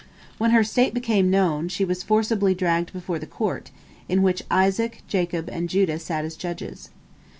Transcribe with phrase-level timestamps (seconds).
[0.39, 3.69] When her state became known, she was forcibly dragged before the court,
[4.09, 6.89] in which Isaac, Jacob, and Judah sat as judges.